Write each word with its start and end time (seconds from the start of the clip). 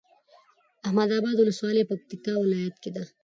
احمداباد 0.85 1.35
ولسوالي 1.39 1.83
پکتيا 1.89 2.33
ولايت 2.43 2.75
کي 2.83 2.89
ده 2.95 3.03